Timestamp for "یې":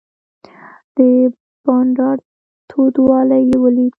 3.49-3.57